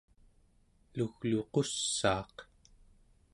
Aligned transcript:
lugluqussaaq 0.97 2.35